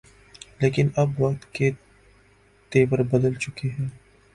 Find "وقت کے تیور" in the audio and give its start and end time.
1.21-2.99